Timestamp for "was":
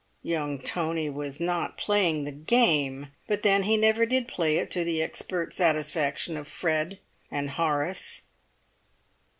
1.11-1.39